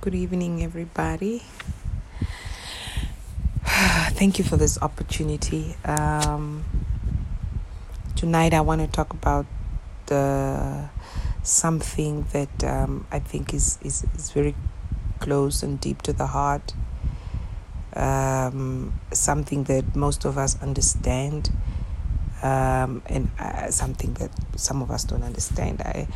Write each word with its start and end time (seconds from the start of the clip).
Good 0.00 0.14
evening, 0.14 0.62
everybody. 0.62 1.42
Thank 3.64 4.38
you 4.38 4.44
for 4.44 4.56
this 4.56 4.80
opportunity. 4.80 5.74
Um, 5.84 6.64
tonight, 8.14 8.54
I 8.54 8.60
want 8.60 8.80
to 8.80 8.86
talk 8.86 9.12
about 9.12 9.44
the 10.06 10.88
something 11.42 12.26
that 12.32 12.62
um, 12.62 13.08
I 13.10 13.18
think 13.18 13.52
is, 13.52 13.80
is, 13.82 14.06
is 14.14 14.30
very 14.30 14.54
close 15.18 15.64
and 15.64 15.80
deep 15.80 16.02
to 16.02 16.12
the 16.12 16.28
heart. 16.28 16.74
Um, 17.94 19.00
something 19.12 19.64
that 19.64 19.96
most 19.96 20.24
of 20.24 20.38
us 20.38 20.62
understand, 20.62 21.50
um, 22.40 23.02
and 23.06 23.32
uh, 23.40 23.72
something 23.72 24.14
that 24.14 24.30
some 24.54 24.80
of 24.80 24.92
us 24.92 25.02
don't 25.02 25.24
understand. 25.24 25.80
I, 25.80 26.06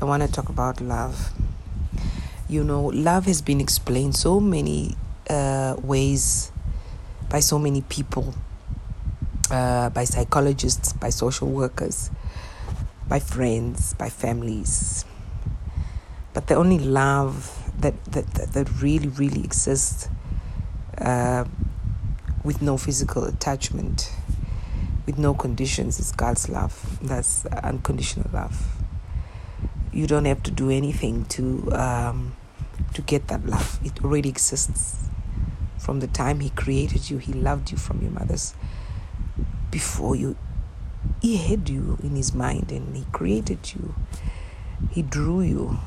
I 0.00 0.04
want 0.04 0.22
to 0.22 0.30
talk 0.30 0.48
about 0.48 0.80
love. 0.80 1.32
You 2.48 2.62
know, 2.62 2.84
love 2.86 3.26
has 3.26 3.42
been 3.42 3.60
explained 3.60 4.14
so 4.14 4.38
many 4.38 4.94
uh, 5.28 5.74
ways 5.82 6.52
by 7.28 7.40
so 7.40 7.58
many 7.58 7.80
people, 7.82 8.34
uh, 9.50 9.90
by 9.90 10.04
psychologists, 10.04 10.92
by 10.92 11.10
social 11.10 11.48
workers, 11.48 12.08
by 13.08 13.18
friends, 13.18 13.94
by 13.94 14.10
families. 14.10 15.04
But 16.34 16.46
the 16.46 16.54
only 16.54 16.78
love 16.78 17.68
that, 17.80 18.04
that, 18.12 18.26
that, 18.34 18.52
that 18.52 18.80
really, 18.80 19.08
really 19.08 19.42
exists 19.42 20.08
uh, 20.98 21.46
with 22.44 22.62
no 22.62 22.76
physical 22.76 23.24
attachment, 23.24 24.12
with 25.04 25.18
no 25.18 25.34
conditions, 25.34 25.98
is 25.98 26.12
God's 26.12 26.48
love. 26.48 26.98
That's 27.02 27.44
unconditional 27.46 28.30
love. 28.32 28.75
You 29.96 30.06
don't 30.06 30.26
have 30.26 30.42
to 30.42 30.50
do 30.50 30.68
anything 30.68 31.24
to 31.36 31.72
um, 31.72 32.36
to 32.92 33.00
get 33.00 33.28
that 33.28 33.46
love. 33.46 33.80
It 33.82 34.04
already 34.04 34.28
exists. 34.28 35.08
From 35.78 36.00
the 36.00 36.06
time 36.06 36.40
He 36.40 36.50
created 36.50 37.08
you, 37.08 37.16
He 37.16 37.32
loved 37.32 37.70
you 37.70 37.78
from 37.78 38.02
your 38.02 38.10
mother's 38.10 38.52
before 39.70 40.14
you. 40.14 40.36
He 41.22 41.38
had 41.38 41.70
you 41.70 41.96
in 42.02 42.14
His 42.14 42.34
mind, 42.34 42.70
and 42.70 42.94
He 42.94 43.06
created 43.10 43.72
you. 43.72 43.94
He 44.90 45.00
drew 45.00 45.40
you, 45.40 45.78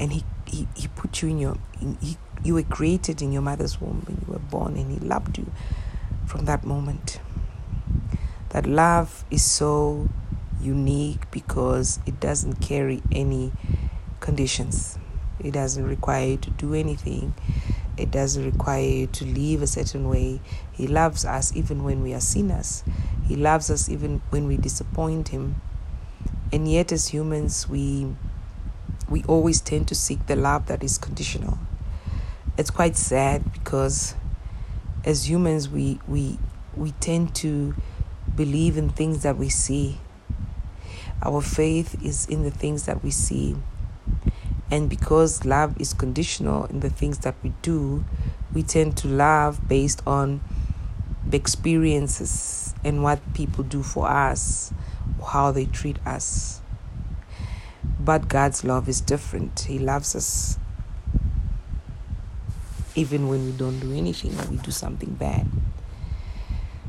and 0.00 0.14
He 0.14 0.24
He, 0.46 0.66
he 0.74 0.88
put 0.88 1.20
you 1.20 1.28
in 1.28 1.38
your. 1.38 1.58
In, 1.82 1.98
he, 2.00 2.16
you 2.42 2.54
were 2.54 2.62
created 2.62 3.20
in 3.20 3.30
your 3.30 3.42
mother's 3.42 3.78
womb 3.78 4.04
when 4.06 4.24
you 4.26 4.32
were 4.32 4.38
born, 4.38 4.78
and 4.78 4.90
He 4.90 5.06
loved 5.06 5.36
you 5.36 5.52
from 6.24 6.46
that 6.46 6.64
moment. 6.64 7.20
That 8.50 8.66
love 8.66 9.26
is 9.30 9.42
so 9.42 10.08
unique 10.60 11.30
because 11.30 11.98
it 12.06 12.20
doesn't 12.20 12.60
carry 12.60 13.02
any 13.12 13.52
conditions. 14.20 14.98
It 15.38 15.52
doesn't 15.52 15.86
require 15.86 16.28
you 16.28 16.36
to 16.38 16.50
do 16.50 16.74
anything. 16.74 17.34
It 17.96 18.10
doesn't 18.10 18.44
require 18.44 18.82
you 18.82 19.06
to 19.06 19.24
live 19.24 19.62
a 19.62 19.66
certain 19.66 20.08
way. 20.08 20.40
He 20.72 20.86
loves 20.86 21.24
us 21.24 21.54
even 21.56 21.84
when 21.84 22.02
we 22.02 22.12
are 22.12 22.20
sinners. 22.20 22.84
He 23.26 23.36
loves 23.36 23.70
us 23.70 23.88
even 23.88 24.20
when 24.30 24.46
we 24.46 24.56
disappoint 24.56 25.28
him. 25.28 25.56
And 26.52 26.70
yet 26.70 26.92
as 26.92 27.08
humans 27.08 27.68
we 27.68 28.14
we 29.08 29.22
always 29.24 29.60
tend 29.60 29.86
to 29.88 29.94
seek 29.94 30.26
the 30.26 30.36
love 30.36 30.66
that 30.66 30.82
is 30.82 30.98
conditional. 30.98 31.58
It's 32.58 32.70
quite 32.70 32.96
sad 32.96 33.52
because 33.52 34.14
as 35.04 35.28
humans 35.28 35.68
we 35.68 36.00
we 36.06 36.38
we 36.74 36.90
tend 36.92 37.34
to 37.36 37.74
believe 38.34 38.76
in 38.76 38.90
things 38.90 39.22
that 39.22 39.36
we 39.36 39.48
see. 39.48 39.98
Our 41.22 41.40
faith 41.40 42.02
is 42.04 42.26
in 42.26 42.42
the 42.42 42.50
things 42.50 42.84
that 42.86 43.02
we 43.02 43.10
see. 43.10 43.56
And 44.70 44.88
because 44.90 45.44
love 45.44 45.80
is 45.80 45.94
conditional 45.94 46.64
in 46.66 46.80
the 46.80 46.90
things 46.90 47.18
that 47.18 47.36
we 47.42 47.52
do, 47.62 48.04
we 48.52 48.62
tend 48.62 48.96
to 48.98 49.08
love 49.08 49.68
based 49.68 50.02
on 50.06 50.40
the 51.26 51.36
experiences 51.36 52.74
and 52.84 53.02
what 53.02 53.20
people 53.34 53.64
do 53.64 53.82
for 53.82 54.08
us, 54.08 54.72
how 55.32 55.52
they 55.52 55.66
treat 55.66 55.98
us. 56.06 56.60
But 58.00 58.28
God's 58.28 58.64
love 58.64 58.88
is 58.88 59.00
different. 59.00 59.60
He 59.60 59.78
loves 59.78 60.14
us 60.14 60.58
even 62.96 63.28
when 63.28 63.44
we 63.44 63.52
don't 63.52 63.78
do 63.78 63.92
anything 63.92 64.38
or 64.40 64.46
we 64.46 64.56
do 64.56 64.70
something 64.70 65.10
bad. 65.14 65.46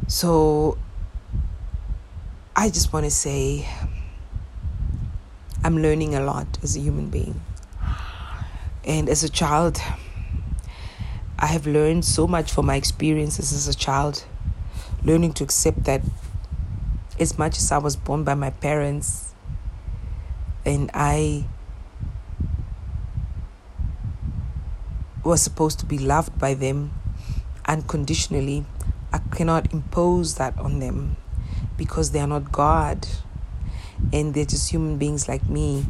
So 0.08 0.78
I 2.56 2.70
just 2.70 2.94
want 2.94 3.06
to 3.06 3.12
say 3.12 3.68
I'm 5.68 5.80
learning 5.80 6.16
a 6.16 6.22
lot 6.22 6.48
as 6.64 6.78
a 6.78 6.80
human 6.80 7.10
being. 7.10 7.42
And 8.86 9.10
as 9.10 9.26
a 9.26 9.28
child, 9.28 9.82
I 11.38 11.48
have 11.48 11.68
learned 11.68 12.06
so 12.06 12.26
much 12.26 12.54
from 12.54 12.68
my 12.68 12.78
experiences 12.78 13.52
as 13.52 13.68
a 13.68 13.76
child, 13.76 14.24
learning 15.04 15.34
to 15.34 15.44
accept 15.44 15.84
that 15.84 16.04
as 17.20 17.38
much 17.38 17.58
as 17.58 17.70
I 17.70 17.80
was 17.80 17.98
born 17.98 18.24
by 18.24 18.34
my 18.34 18.50
parents 18.50 19.34
and 20.66 20.90
I 20.94 21.44
was 25.26 25.42
supposed 25.42 25.80
to 25.80 25.86
be 25.86 25.98
loved 25.98 26.40
by 26.40 26.54
them 26.54 26.94
unconditionally, 27.66 28.66
I 29.12 29.18
cannot 29.18 29.74
impose 29.74 30.36
that 30.36 30.58
on 30.58 30.80
them 30.80 31.18
because 31.76 32.12
they 32.12 32.22
are 32.22 32.28
not 32.28 32.54
God 32.54 33.06
and 34.14 34.34
they're 34.34 34.46
just 34.46 34.70
human 34.70 34.98
beings 34.98 35.28
like 35.28 35.48
me 35.50 35.86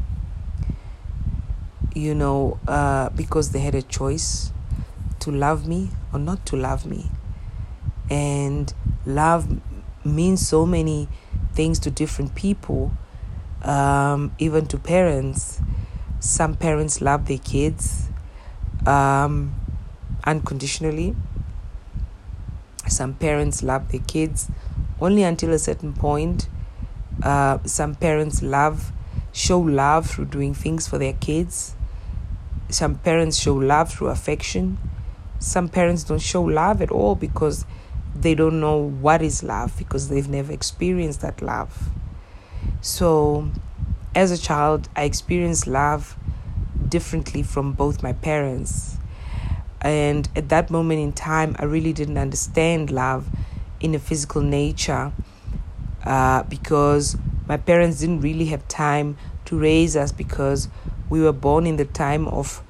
you 1.98 2.14
know, 2.14 2.60
uh, 2.68 3.10
because 3.10 3.52
they 3.52 3.60
had 3.60 3.74
a 3.76 3.82
choice 3.82 4.52
to 5.20 5.32
love 5.32 5.68
me 5.68 5.90
or 6.14 6.20
not 6.20 6.46
to 6.46 6.56
love 6.56 6.86
me. 6.86 7.10
And 8.10 8.72
love 9.06 9.60
means 10.06 10.48
so 10.48 10.66
many 10.66 11.10
things 11.54 11.80
to 11.80 11.92
different 11.92 12.36
people, 12.36 12.92
um, 13.64 14.34
even 14.38 14.68
to 14.68 14.78
parents. 14.78 15.60
Some 16.20 16.56
parents 16.56 17.02
love 17.02 17.28
their 17.28 17.40
kids 17.40 18.10
um, 18.86 19.56
unconditionally. 20.24 21.16
Some 22.88 23.16
parents 23.16 23.64
love 23.64 23.92
their 23.92 24.02
kids 24.02 24.50
only 25.02 25.24
until 25.24 25.52
a 25.52 25.60
certain 25.60 25.94
point. 25.94 26.48
Uh, 27.24 27.60
some 27.66 27.96
parents 27.96 28.42
love, 28.42 28.92
show 29.32 29.60
love 29.60 30.10
through 30.10 30.26
doing 30.26 30.54
things 30.54 30.88
for 30.88 30.98
their 30.98 31.14
kids 31.14 31.76
some 32.70 32.96
parents 32.96 33.38
show 33.38 33.56
love 33.56 33.94
through 33.94 34.08
affection. 34.08 34.78
Some 35.40 35.70
parents 35.70 36.04
don't 36.04 36.22
show 36.22 36.42
love 36.42 36.82
at 36.82 36.92
all 36.92 37.16
because 37.16 37.66
they 38.14 38.36
don't 38.36 38.60
know 38.60 38.78
what 38.78 39.22
is 39.22 39.44
love 39.44 39.78
because 39.78 40.10
they've 40.10 40.28
never 40.28 40.52
experienced 40.52 41.22
that 41.22 41.42
love. 41.42 41.90
So, 42.82 43.50
as 44.16 44.32
a 44.32 44.38
child, 44.38 44.90
I 44.96 45.04
experienced 45.04 45.68
love 45.68 46.18
differently 46.88 47.44
from 47.44 47.74
both 47.74 48.04
my 48.04 48.14
parents. 48.14 48.98
And 49.80 50.28
at 50.36 50.50
that 50.50 50.70
moment 50.70 51.00
in 51.00 51.14
time, 51.14 51.56
I 51.60 51.66
really 51.66 51.94
didn't 51.94 52.18
understand 52.18 52.92
love 52.92 53.30
in 53.80 53.94
a 53.96 54.00
physical 54.00 54.42
nature 54.42 55.14
uh, 56.08 56.44
because 56.44 57.18
my 57.48 57.58
parents 57.58 58.00
didn't 58.00 58.22
really 58.22 58.46
have 58.46 58.66
time 58.70 59.18
to 59.44 59.60
raise 59.60 59.98
us 59.98 60.12
because 60.14 60.70
we 61.10 61.22
were 61.22 61.34
born 61.34 61.68
in 61.68 61.76
the 61.76 61.86
time 61.86 62.28
of 62.30 62.64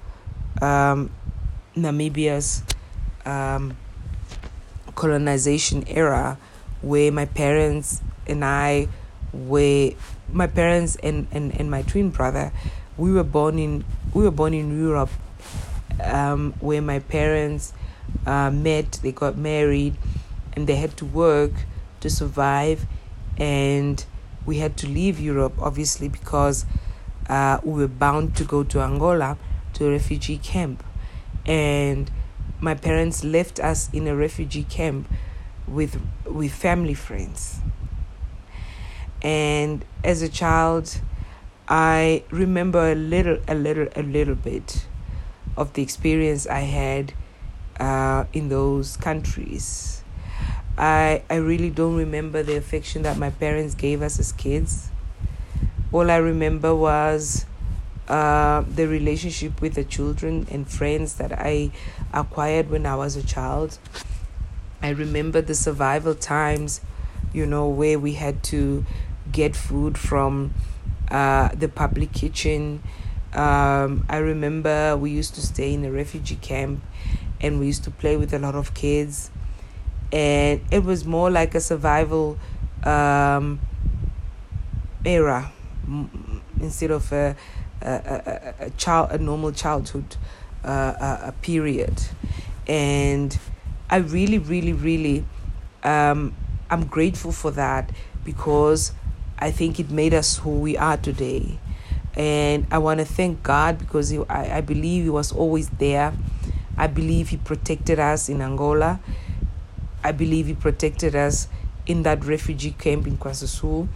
um, 0.59 1.11
Namibia's 1.75 2.63
um, 3.25 3.77
colonization 4.95 5.87
era, 5.87 6.39
where 6.81 7.11
my 7.11 7.25
parents 7.25 8.01
and 8.25 8.43
I 8.43 8.87
were 9.31 9.91
my 10.33 10.47
parents 10.47 10.95
and, 10.97 11.27
and, 11.31 11.53
and 11.59 11.69
my 11.69 11.83
twin 11.83 12.09
brother, 12.09 12.51
we 12.97 13.11
were 13.11 13.23
born 13.23 13.59
in 13.59 13.85
we 14.15 14.23
were 14.23 14.31
born 14.31 14.55
in 14.55 14.75
Europe, 14.79 15.11
um, 16.03 16.53
where 16.59 16.81
my 16.81 16.99
parents 16.99 17.73
uh, 18.25 18.49
met, 18.49 18.93
they 19.03 19.11
got 19.11 19.37
married, 19.37 19.95
and 20.53 20.65
they 20.65 20.75
had 20.75 20.97
to 20.97 21.05
work 21.05 21.51
to 21.99 22.09
survive, 22.09 22.87
and 23.37 24.05
we 24.45 24.57
had 24.57 24.77
to 24.77 24.87
leave 24.87 25.19
Europe 25.19 25.53
obviously 25.59 26.09
because 26.09 26.65
uh, 27.29 27.59
we 27.63 27.81
were 27.81 27.87
bound 27.87 28.35
to 28.35 28.43
go 28.43 28.63
to 28.63 28.81
Angola 28.81 29.37
to 29.73 29.87
a 29.87 29.91
refugee 29.91 30.37
camp. 30.37 30.83
And 31.45 32.09
my 32.59 32.73
parents 32.73 33.23
left 33.23 33.59
us 33.59 33.89
in 33.93 34.07
a 34.07 34.15
refugee 34.15 34.63
camp 34.63 35.07
with 35.67 36.01
with 36.25 36.53
family 36.53 36.93
friends. 36.93 37.59
And 39.21 39.83
as 40.03 40.21
a 40.21 40.29
child, 40.29 41.01
I 41.67 42.23
remember 42.31 42.91
a 42.91 42.95
little, 42.95 43.39
a 43.47 43.55
little, 43.55 43.87
a 43.95 44.03
little 44.03 44.35
bit 44.35 44.85
of 45.57 45.73
the 45.73 45.81
experience 45.81 46.47
I 46.47 46.61
had 46.61 47.13
uh, 47.79 48.25
in 48.31 48.49
those 48.49 48.95
countries. 48.95 50.03
I 50.77 51.23
I 51.29 51.35
really 51.35 51.69
don't 51.69 51.95
remember 51.95 52.43
the 52.43 52.55
affection 52.55 53.01
that 53.03 53.17
my 53.17 53.29
parents 53.29 53.75
gave 53.75 54.01
us 54.01 54.19
as 54.19 54.31
kids 54.31 54.89
all 55.91 56.11
I 56.11 56.17
remember 56.17 56.75
was 56.75 57.45
uh, 58.07 58.61
the 58.61 58.87
relationship 58.87 59.61
with 59.61 59.75
the 59.75 59.83
children 59.83 60.47
and 60.51 60.69
friends 60.69 61.15
that 61.15 61.31
I 61.31 61.71
acquired 62.13 62.69
when 62.69 62.85
I 62.85 62.95
was 62.95 63.15
a 63.15 63.23
child. 63.23 63.77
I 64.81 64.89
remember 64.89 65.41
the 65.41 65.55
survival 65.55 66.13
times, 66.13 66.81
you 67.33 67.45
know, 67.45 67.67
where 67.67 67.97
we 67.97 68.13
had 68.13 68.43
to 68.45 68.85
get 69.31 69.55
food 69.55 69.97
from 69.97 70.53
uh, 71.09 71.49
the 71.53 71.67
public 71.67 72.11
kitchen. 72.13 72.83
Um, 73.33 74.05
I 74.09 74.17
remember 74.17 74.97
we 74.97 75.11
used 75.11 75.35
to 75.35 75.41
stay 75.41 75.73
in 75.73 75.85
a 75.85 75.91
refugee 75.91 76.35
camp 76.35 76.81
and 77.39 77.59
we 77.59 77.67
used 77.67 77.83
to 77.85 77.91
play 77.91 78.17
with 78.17 78.33
a 78.33 78.39
lot 78.39 78.55
of 78.55 78.73
kids. 78.73 79.31
And 80.11 80.61
it 80.71 80.83
was 80.83 81.05
more 81.05 81.29
like 81.29 81.55
a 81.55 81.59
survival 81.59 82.37
um, 82.83 83.59
era 85.05 85.51
instead 86.61 86.91
of 86.91 87.11
a, 87.11 87.35
a, 87.81 87.87
a, 87.87 88.53
a, 88.65 88.69
child, 88.71 89.11
a 89.11 89.17
normal 89.17 89.51
childhood 89.51 90.15
uh, 90.63 91.17
a, 91.23 91.33
period. 91.41 92.01
And 92.67 93.37
I 93.89 93.97
really, 93.97 94.37
really, 94.37 94.73
really, 94.73 95.25
um, 95.83 96.35
I'm 96.69 96.85
grateful 96.85 97.31
for 97.31 97.51
that 97.51 97.91
because 98.23 98.91
I 99.39 99.51
think 99.51 99.79
it 99.79 99.89
made 99.89 100.13
us 100.13 100.37
who 100.37 100.59
we 100.59 100.77
are 100.77 100.97
today. 100.97 101.59
And 102.15 102.65
I 102.71 102.79
want 102.79 102.99
to 102.99 103.05
thank 103.05 103.43
God 103.43 103.77
because 103.77 104.09
he, 104.09 104.19
I, 104.27 104.57
I 104.57 104.61
believe 104.61 105.03
He 105.03 105.09
was 105.09 105.31
always 105.31 105.69
there. 105.69 106.13
I 106.75 106.87
believe 106.87 107.29
He 107.29 107.37
protected 107.37 107.99
us 107.99 108.27
in 108.27 108.41
Angola. 108.41 108.99
I 110.07 110.13
believe 110.13 110.47
He 110.47 110.53
protected 110.53 111.15
us 111.15 111.49
in 111.85 112.03
that 112.03 112.23
refugee 112.23 112.71
camp 112.71 113.07
in 113.07 113.17
Kwanza 113.17 113.47
Sul, 113.47 113.89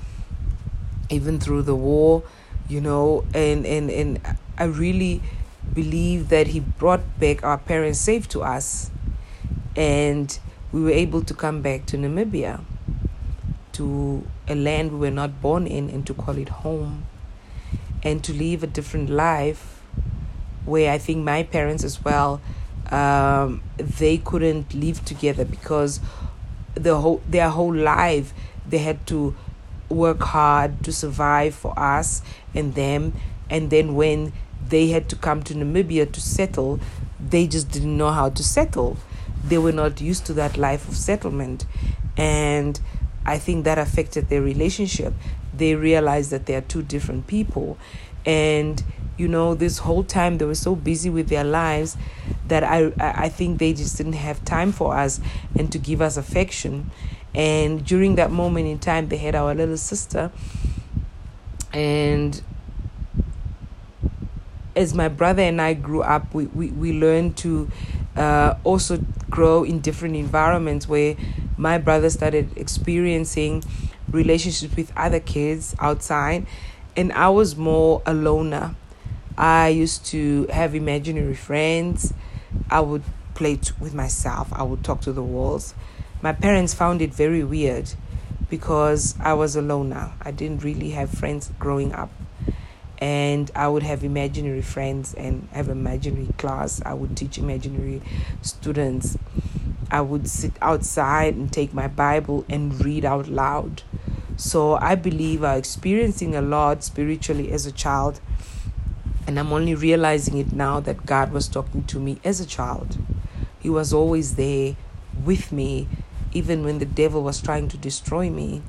even 1.10 1.40
through 1.40 1.62
the 1.62 1.76
war, 1.76 2.24
you 2.68 2.82
know. 2.82 3.24
And, 3.34 3.66
and, 3.66 3.90
and 3.90 4.20
I 4.58 4.66
really 4.66 5.22
believe 5.74 6.28
that 6.30 6.48
He 6.48 6.60
brought 6.60 7.20
back 7.20 7.44
our 7.44 7.58
parents 7.58 8.00
safe 8.00 8.28
to 8.30 8.44
us. 8.44 8.92
And 9.76 10.38
we 10.74 10.82
were 10.82 10.92
able 10.92 11.22
to 11.24 11.34
come 11.34 11.62
back 11.62 11.86
to 11.88 11.98
Namibia 11.98 12.62
to 13.74 14.28
a 14.50 14.56
land 14.56 14.92
we 14.92 15.00
were 15.00 15.12
not 15.12 15.42
born 15.42 15.66
in 15.66 15.90
and 15.90 16.06
to 16.06 16.14
call 16.14 16.38
it 16.38 16.50
home 16.50 17.06
and 18.04 18.24
to 18.24 18.34
live 18.34 18.64
a 18.64 18.68
different 18.68 19.10
life 19.10 19.82
where 20.66 20.92
I 20.92 20.98
think 20.98 21.24
my 21.24 21.44
parents 21.44 21.84
as 21.84 22.04
well 22.04 22.42
um, 22.92 23.62
they 23.78 24.18
couldn't 24.18 24.74
live 24.74 25.04
together 25.06 25.46
because 25.46 26.00
the 26.76 26.98
whole 26.98 27.22
their 27.28 27.50
whole 27.50 27.74
life 27.74 28.34
they 28.68 28.78
had 28.78 29.06
to 29.08 29.36
work 29.90 30.22
hard 30.22 30.84
to 30.84 30.92
survive 30.92 31.54
for 31.54 31.78
us 31.78 32.22
and 32.56 32.76
them 32.76 33.14
and 33.50 33.70
then 33.70 33.96
when 33.96 34.32
they 34.70 34.88
had 34.88 35.10
to 35.10 35.16
come 35.16 35.44
to 35.44 35.54
Namibia 35.54 36.10
to 36.12 36.22
settle 36.22 36.80
they 37.20 37.46
just 37.48 37.70
didn't 37.72 37.98
know 37.98 38.12
how 38.12 38.30
to 38.30 38.44
settle 38.44 38.98
they 39.44 39.58
were 39.58 39.74
not 39.74 40.00
used 40.00 40.26
to 40.28 40.34
that 40.34 40.58
life 40.58 40.88
of 40.88 40.96
settlement 40.96 41.66
and 42.18 42.80
I 43.26 43.38
think 43.38 43.66
that 43.66 43.78
affected 43.78 44.30
their 44.30 44.42
relationship. 44.42 45.14
They 45.56 45.76
realized 45.76 46.32
that 46.32 46.46
they 46.46 46.56
are 46.56 46.62
two 46.62 46.82
different 46.82 47.28
people. 47.28 47.78
And, 48.26 48.84
you 49.18 49.28
know, 49.28 49.54
this 49.54 49.80
whole 49.80 50.04
time 50.04 50.38
they 50.38 50.46
were 50.46 50.56
so 50.56 50.76
busy 50.76 51.10
with 51.10 51.30
their 51.30 51.44
lives 51.44 51.98
that 52.48 52.64
I, 52.64 52.92
I 53.00 53.30
think 53.30 53.60
they 53.60 53.74
just 53.74 53.98
didn't 53.98 54.14
have 54.14 54.44
time 54.46 54.72
for 54.72 54.98
us 54.98 55.20
and 55.58 55.72
to 55.72 55.78
give 55.78 56.02
us 56.02 56.18
affection. 56.18 56.92
And 57.34 57.86
during 57.86 58.16
that 58.16 58.32
moment 58.32 58.68
in 58.68 58.80
time, 58.80 59.08
they 59.08 59.18
had 59.18 59.36
our 59.36 59.54
little 59.54 59.78
sister. 59.78 60.32
And 61.74 62.42
as 64.76 64.94
my 64.94 65.08
brother 65.08 65.44
and 65.44 65.62
I 65.62 65.74
grew 65.74 66.02
up, 66.02 66.34
we, 66.34 66.48
we, 66.48 66.70
we 66.70 66.94
learned 66.94 67.38
to 67.38 67.70
uh, 68.16 68.56
also 68.64 69.00
grow 69.30 69.64
in 69.64 69.80
different 69.80 70.16
environments 70.16 70.88
where 70.88 71.16
my 71.58 71.78
brother 71.78 72.10
started 72.10 72.50
experiencing 72.58 73.64
relationships 74.10 74.76
with 74.76 74.92
other 74.98 75.20
kids 75.20 75.76
outside, 75.80 76.46
and 76.98 77.14
I 77.14 77.30
was 77.30 77.56
more 77.56 78.02
a 78.06 78.14
loner. 78.14 78.76
I 79.42 79.70
used 79.70 80.06
to 80.08 80.46
have 80.54 80.76
imaginary 80.76 81.34
friends. 81.34 82.14
I 82.70 82.80
would 82.80 83.02
play 83.34 83.56
t- 83.56 83.72
with 83.80 83.92
myself. 83.92 84.54
I 84.54 84.62
would 84.62 84.84
talk 84.84 85.02
to 85.02 85.12
the 85.12 85.24
walls. 85.24 85.74
My 86.22 86.32
parents 86.32 86.76
found 86.76 87.02
it 87.02 87.12
very 87.12 87.44
weird 87.44 87.92
because 88.52 89.16
I 89.20 89.34
was 89.34 89.56
a 89.56 89.64
loner. 89.64 90.12
I 90.22 90.30
didn't 90.30 90.64
really 90.64 90.92
have 90.92 91.10
friends 91.10 91.50
growing 91.58 91.92
up. 91.92 92.12
And 93.00 93.50
I 93.56 93.68
would 93.68 93.82
have 93.82 94.04
imaginary 94.04 94.62
friends 94.62 95.16
and 95.16 95.48
have 95.54 95.70
imaginary 95.70 96.30
class. 96.38 96.80
I 96.86 96.94
would 96.94 97.18
teach 97.18 97.40
imaginary 97.40 98.04
students. 98.44 99.18
I 99.90 100.02
would 100.02 100.30
sit 100.30 100.54
outside 100.62 101.34
and 101.34 101.52
take 101.52 101.74
my 101.74 101.88
Bible 101.88 102.46
and 102.48 102.80
read 102.86 103.06
out 103.06 103.28
loud. 103.28 103.82
So 104.38 104.76
I 104.76 104.94
believe 104.94 105.44
I'm 105.44 105.58
experiencing 105.58 106.36
a 106.36 106.44
lot 106.44 106.84
spiritually 106.84 107.52
as 107.52 107.66
a 107.66 107.72
child. 107.72 108.22
And 109.28 109.40
I'm 109.40 109.54
only 109.54 109.76
realizing 109.76 110.38
it 110.38 110.52
now 110.52 110.80
that 110.82 111.06
God 111.06 111.32
was 111.32 111.48
talking 111.48 111.84
to 111.86 112.00
me 112.00 112.20
as 112.24 112.40
a 112.40 112.46
child. 112.46 112.98
He 113.60 113.70
was 113.70 113.94
always 113.94 114.36
there 114.36 114.76
with 115.24 115.52
me, 115.52 115.88
even 116.34 116.64
when 116.64 116.80
the 116.80 116.86
devil 116.86 117.22
was 117.22 117.42
trying 117.42 117.68
to 117.70 117.78
destroy 117.78 118.30
me 118.30 118.62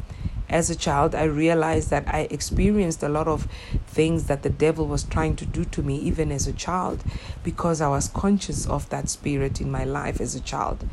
as 0.52 0.68
a 0.68 0.76
child, 0.76 1.14
I 1.14 1.24
realized 1.24 1.88
that 1.90 2.06
I 2.06 2.28
experienced 2.30 3.02
a 3.02 3.08
lot 3.08 3.26
of 3.26 3.48
things 3.86 4.26
that 4.26 4.42
the 4.42 4.50
devil 4.50 4.86
was 4.86 5.02
trying 5.02 5.34
to 5.36 5.46
do 5.46 5.64
to 5.64 5.82
me, 5.82 5.96
even 5.96 6.30
as 6.30 6.46
a 6.46 6.52
child, 6.52 7.02
because 7.42 7.80
I 7.80 7.88
was 7.88 8.08
conscious 8.08 8.66
of 8.66 8.88
that 8.90 9.08
spirit 9.08 9.62
in 9.62 9.70
my 9.70 9.84
life 9.84 10.20
as 10.20 10.34
a 10.34 10.40
child. 10.40 10.86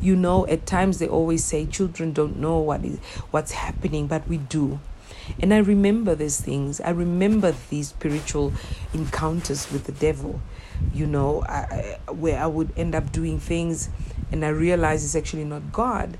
You 0.00 0.16
know, 0.16 0.46
at 0.48 0.66
times 0.66 0.98
they 0.98 1.06
always 1.06 1.44
say 1.44 1.64
children 1.64 2.12
don't 2.12 2.38
know 2.38 2.58
what 2.58 2.84
is 2.84 2.98
what's 3.30 3.52
happening, 3.52 4.08
but 4.08 4.26
we 4.28 4.38
do. 4.38 4.80
And 5.40 5.52
I 5.52 5.58
remember 5.58 6.14
these 6.14 6.40
things. 6.40 6.80
I 6.80 6.90
remember 6.90 7.54
these 7.70 7.88
spiritual 7.88 8.52
encounters 8.92 9.70
with 9.72 9.84
the 9.84 9.92
devil, 9.92 10.40
you 10.92 11.06
know, 11.06 11.42
I, 11.42 11.98
where 12.08 12.42
I 12.42 12.46
would 12.46 12.72
end 12.76 12.94
up 12.94 13.12
doing 13.12 13.38
things 13.38 13.88
and 14.32 14.44
I 14.44 14.48
realize 14.48 15.04
it's 15.04 15.16
actually 15.16 15.44
not 15.44 15.72
God 15.72 16.18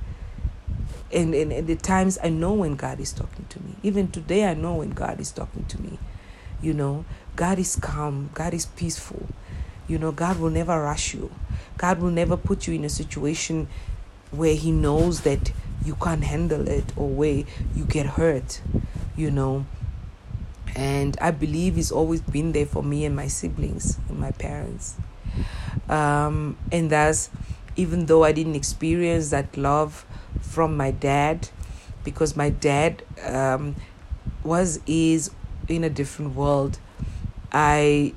and, 1.14 1.34
and, 1.34 1.52
and 1.52 1.66
the 1.66 1.76
times 1.76 2.18
I 2.22 2.28
know 2.28 2.52
when 2.52 2.74
God 2.74 2.98
is 2.98 3.12
talking 3.12 3.46
to 3.48 3.62
me. 3.62 3.76
Even 3.82 4.08
today, 4.08 4.46
I 4.46 4.54
know 4.54 4.76
when 4.76 4.90
God 4.90 5.20
is 5.20 5.30
talking 5.30 5.64
to 5.66 5.80
me. 5.80 5.98
You 6.60 6.74
know, 6.74 7.04
God 7.36 7.58
is 7.58 7.76
calm, 7.76 8.30
God 8.34 8.52
is 8.52 8.66
peaceful. 8.66 9.26
You 9.86 9.98
know, 9.98 10.12
God 10.12 10.40
will 10.40 10.50
never 10.50 10.82
rush 10.82 11.14
you. 11.14 11.30
God 11.78 12.00
will 12.00 12.10
never 12.10 12.36
put 12.36 12.66
you 12.66 12.74
in 12.74 12.84
a 12.84 12.88
situation 12.88 13.68
where 14.30 14.54
He 14.54 14.72
knows 14.72 15.20
that 15.20 15.52
you 15.84 15.94
can't 15.94 16.24
handle 16.24 16.66
it 16.66 16.84
or 16.96 17.08
where 17.08 17.44
you 17.76 17.84
get 17.84 18.06
hurt, 18.06 18.60
you 19.16 19.30
know. 19.30 19.66
And 20.76 21.16
I 21.20 21.30
believe 21.30 21.76
He's 21.76 21.92
always 21.92 22.20
been 22.20 22.52
there 22.52 22.66
for 22.66 22.82
me 22.82 23.04
and 23.04 23.14
my 23.14 23.28
siblings 23.28 23.98
and 24.08 24.18
my 24.18 24.32
parents. 24.32 24.96
Um, 25.88 26.56
and 26.72 26.90
thus, 26.90 27.30
even 27.76 28.06
though 28.06 28.24
I 28.24 28.32
didn't 28.32 28.54
experience 28.54 29.30
that 29.30 29.56
love 29.56 30.04
from 30.40 30.76
my 30.76 30.90
dad 30.90 31.48
because 32.04 32.36
my 32.36 32.50
dad 32.50 33.02
um, 33.24 33.74
was 34.44 34.80
is 34.86 35.30
in 35.68 35.82
a 35.82 35.90
different 35.90 36.34
world. 36.34 36.78
I 37.50 38.12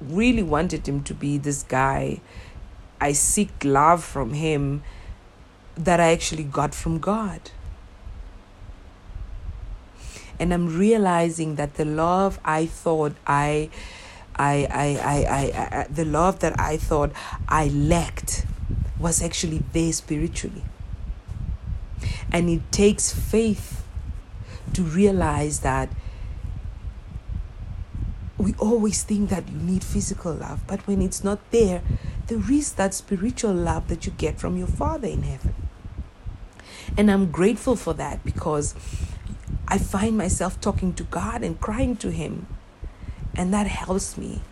really 0.00 0.42
wanted 0.42 0.86
him 0.86 1.02
to 1.04 1.14
be 1.14 1.36
this 1.38 1.62
guy. 1.62 2.20
I 3.00 3.12
seek 3.12 3.50
love 3.64 4.04
from 4.04 4.34
him 4.34 4.82
that 5.74 6.00
I 6.00 6.12
actually 6.12 6.44
got 6.44 6.74
from 6.74 6.98
God. 7.00 7.50
And 10.44 10.52
I'm 10.52 10.76
realizing 10.76 11.54
that 11.54 11.76
the 11.76 11.86
love 11.86 12.38
I 12.44 12.66
thought 12.66 13.14
I 13.26 13.70
I, 14.36 14.68
I, 14.70 14.86
I, 15.00 15.24
I, 15.24 15.78
I, 15.80 15.86
the 15.88 16.04
love 16.04 16.40
that 16.40 16.60
I 16.60 16.76
thought 16.76 17.12
I 17.48 17.68
lacked 17.68 18.44
was 19.00 19.22
actually 19.22 19.62
there 19.72 19.90
spiritually. 19.94 20.62
And 22.30 22.50
it 22.50 22.70
takes 22.70 23.10
faith 23.10 23.86
to 24.74 24.82
realize 24.82 25.60
that 25.60 25.88
we 28.36 28.52
always 28.58 29.02
think 29.02 29.30
that 29.30 29.48
you 29.48 29.56
need 29.56 29.82
physical 29.82 30.34
love, 30.34 30.60
but 30.66 30.86
when 30.86 31.00
it's 31.00 31.24
not 31.24 31.38
there, 31.52 31.80
there 32.26 32.52
is 32.52 32.74
that 32.74 32.92
spiritual 32.92 33.54
love 33.54 33.88
that 33.88 34.04
you 34.04 34.12
get 34.12 34.38
from 34.38 34.58
your 34.58 34.66
Father 34.66 35.08
in 35.08 35.22
heaven. 35.22 35.54
And 36.98 37.10
I'm 37.10 37.30
grateful 37.30 37.76
for 37.76 37.94
that 37.94 38.22
because 38.24 38.74
I 39.68 39.78
find 39.78 40.16
myself 40.16 40.60
talking 40.60 40.92
to 40.94 41.04
God 41.04 41.42
and 41.42 41.60
crying 41.60 41.96
to 41.96 42.10
Him. 42.10 42.46
And 43.34 43.52
that 43.52 43.66
helps 43.66 44.16
me 44.16 44.42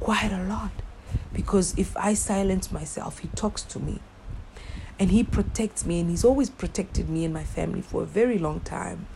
quite 0.00 0.32
a 0.32 0.42
lot 0.42 0.72
because 1.32 1.74
if 1.78 1.96
I 1.96 2.14
silence 2.14 2.72
myself, 2.72 3.20
He 3.20 3.28
talks 3.28 3.62
to 3.62 3.78
me 3.78 4.00
and 4.98 5.10
he 5.10 5.24
protects 5.24 5.84
me 5.84 6.00
and 6.00 6.10
he's 6.10 6.24
always 6.24 6.50
protected 6.50 7.08
me 7.08 7.24
and 7.24 7.34
my 7.34 7.44
family 7.44 7.80
for 7.80 8.02
a 8.02 8.06
very 8.06 8.38
long 8.38 8.60
time 8.60 9.06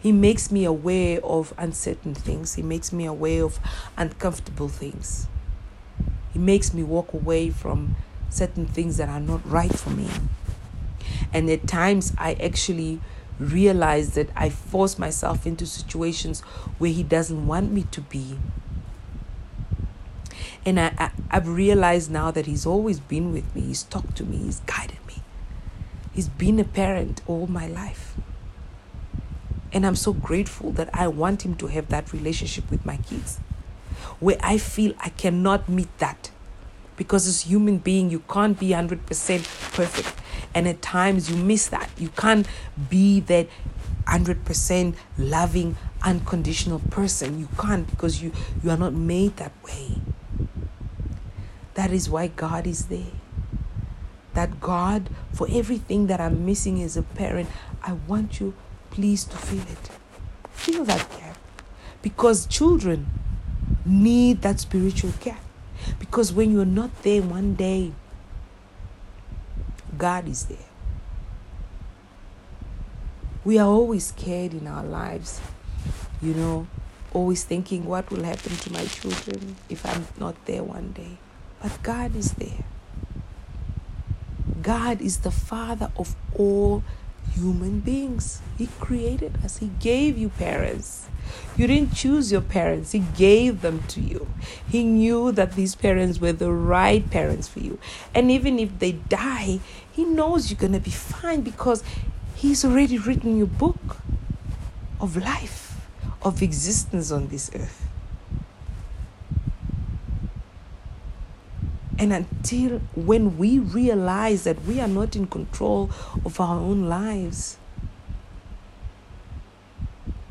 He 0.00 0.12
makes 0.12 0.50
me 0.50 0.64
aware 0.64 1.20
of 1.22 1.52
uncertain 1.58 2.14
things. 2.14 2.54
He 2.54 2.62
makes 2.62 2.90
me 2.90 3.04
aware 3.04 3.44
of 3.44 3.58
uncomfortable 3.98 4.68
things. 4.68 5.26
He 6.32 6.38
makes 6.38 6.72
me 6.72 6.82
walk 6.82 7.12
away 7.12 7.50
from 7.50 7.96
certain 8.30 8.64
things 8.64 8.96
that 8.96 9.10
are 9.10 9.20
not 9.20 9.44
right 9.44 9.72
for 9.72 9.90
me. 9.90 10.08
And 11.34 11.50
at 11.50 11.66
times, 11.66 12.14
I 12.16 12.32
actually 12.34 13.00
realize 13.40 14.14
that 14.14 14.28
I 14.36 14.50
force 14.50 14.98
myself 14.98 15.46
into 15.46 15.66
situations 15.66 16.40
where 16.78 16.92
He 16.92 17.02
doesn't 17.02 17.46
want 17.46 17.72
me 17.72 17.84
to 17.90 18.00
be. 18.02 18.38
And 20.64 20.78
I, 20.78 20.94
I, 20.98 21.10
I've 21.30 21.48
realized 21.48 22.10
now 22.10 22.30
that 22.30 22.46
He's 22.46 22.66
always 22.66 23.00
been 23.00 23.32
with 23.32 23.54
me, 23.54 23.62
He's 23.62 23.82
talked 23.84 24.16
to 24.18 24.24
me, 24.24 24.36
He's 24.36 24.60
guided 24.60 25.04
me. 25.06 25.16
He's 26.12 26.28
been 26.28 26.60
a 26.60 26.64
parent 26.64 27.22
all 27.26 27.46
my 27.46 27.66
life. 27.66 28.14
And 29.72 29.86
I'm 29.86 29.96
so 29.96 30.12
grateful 30.12 30.72
that 30.72 30.90
I 30.92 31.08
want 31.08 31.44
Him 31.44 31.54
to 31.56 31.68
have 31.68 31.88
that 31.88 32.12
relationship 32.12 32.70
with 32.70 32.84
my 32.84 32.98
kids 32.98 33.38
where 34.18 34.36
I 34.42 34.58
feel 34.58 34.94
I 35.00 35.08
cannot 35.10 35.68
meet 35.68 35.96
that. 35.98 36.30
Because 36.96 37.26
as 37.26 37.42
human 37.42 37.78
being, 37.78 38.10
you 38.10 38.20
can't 38.20 38.58
be 38.58 38.68
100% 38.68 39.06
perfect. 39.72 40.19
And 40.54 40.66
at 40.66 40.82
times 40.82 41.30
you 41.30 41.36
miss 41.36 41.68
that. 41.68 41.90
You 41.96 42.08
can't 42.10 42.46
be 42.88 43.20
that 43.20 43.48
100% 44.06 44.94
loving, 45.18 45.76
unconditional 46.02 46.80
person. 46.90 47.38
You 47.38 47.48
can't 47.58 47.88
because 47.88 48.22
you, 48.22 48.32
you 48.62 48.70
are 48.70 48.76
not 48.76 48.92
made 48.92 49.36
that 49.36 49.52
way. 49.64 49.98
That 51.74 51.92
is 51.92 52.10
why 52.10 52.28
God 52.28 52.66
is 52.66 52.86
there. 52.86 53.12
That 54.34 54.60
God, 54.60 55.08
for 55.32 55.46
everything 55.50 56.06
that 56.08 56.20
I'm 56.20 56.44
missing 56.44 56.82
as 56.82 56.96
a 56.96 57.02
parent, 57.02 57.48
I 57.82 57.92
want 57.92 58.40
you, 58.40 58.54
please, 58.90 59.24
to 59.24 59.36
feel 59.36 59.62
it. 59.62 59.90
Feel 60.50 60.84
that 60.84 61.08
gap. 61.10 61.38
Because 62.02 62.46
children 62.46 63.06
need 63.84 64.42
that 64.42 64.60
spiritual 64.60 65.12
gap. 65.20 65.40
Because 65.98 66.32
when 66.32 66.52
you're 66.52 66.64
not 66.64 67.02
there 67.02 67.22
one 67.22 67.54
day, 67.54 67.92
God 70.00 70.26
is 70.28 70.46
there. 70.46 70.56
We 73.44 73.58
are 73.58 73.68
always 73.68 74.06
scared 74.06 74.54
in 74.54 74.66
our 74.66 74.82
lives, 74.82 75.42
you 76.22 76.32
know, 76.32 76.66
always 77.12 77.44
thinking, 77.44 77.84
what 77.84 78.10
will 78.10 78.24
happen 78.24 78.56
to 78.56 78.72
my 78.72 78.86
children 78.86 79.56
if 79.68 79.84
I'm 79.84 80.06
not 80.18 80.36
there 80.46 80.64
one 80.64 80.92
day? 80.92 81.18
But 81.62 81.82
God 81.82 82.16
is 82.16 82.32
there. 82.32 82.64
God 84.62 85.02
is 85.02 85.18
the 85.18 85.30
Father 85.30 85.92
of 85.98 86.16
all 86.34 86.82
human 87.34 87.80
beings. 87.80 88.42
He 88.58 88.68
created 88.78 89.38
us, 89.44 89.58
He 89.58 89.70
gave 89.80 90.18
you 90.18 90.28
parents. 90.30 91.08
You 91.56 91.66
didn't 91.66 91.94
choose 91.94 92.32
your 92.32 92.40
parents, 92.40 92.92
He 92.92 93.00
gave 93.16 93.60
them 93.60 93.82
to 93.88 94.00
you. 94.00 94.28
He 94.68 94.84
knew 94.84 95.32
that 95.32 95.54
these 95.54 95.74
parents 95.74 96.20
were 96.20 96.32
the 96.32 96.52
right 96.52 97.08
parents 97.10 97.48
for 97.48 97.60
you. 97.60 97.78
And 98.14 98.30
even 98.30 98.58
if 98.58 98.78
they 98.78 98.92
die, 98.92 99.60
He 99.92 100.04
knows 100.04 100.50
you're 100.50 100.60
going 100.60 100.72
to 100.72 100.80
be 100.80 100.90
fine 100.90 101.42
because 101.42 101.84
He's 102.34 102.64
already 102.64 102.98
written 102.98 103.36
your 103.36 103.46
book 103.46 103.98
of 105.00 105.16
life, 105.16 105.80
of 106.22 106.42
existence 106.42 107.10
on 107.10 107.28
this 107.28 107.50
earth. 107.54 107.89
And 112.00 112.14
until 112.14 112.78
when 112.94 113.36
we 113.36 113.58
realize 113.58 114.44
that 114.44 114.62
we 114.62 114.80
are 114.80 114.88
not 114.88 115.14
in 115.14 115.26
control 115.26 115.90
of 116.24 116.40
our 116.40 116.56
own 116.58 116.88
lives, 116.88 117.58